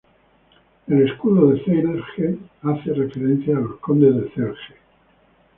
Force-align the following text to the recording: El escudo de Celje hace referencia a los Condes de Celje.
El 0.87 1.07
escudo 1.11 1.51
de 1.51 1.63
Celje 1.63 2.35
hace 2.63 2.91
referencia 2.91 3.55
a 3.55 3.59
los 3.59 3.75
Condes 3.77 4.15
de 4.15 4.29
Celje. 4.31 4.73